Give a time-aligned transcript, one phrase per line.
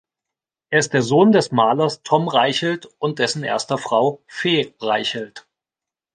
[0.71, 5.47] Er ist der Sohn des Malers Tom Reichelt und dessen erster Frau Fe Reichelt.